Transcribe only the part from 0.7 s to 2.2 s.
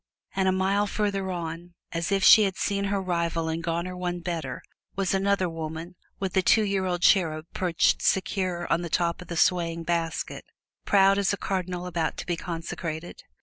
farther on, as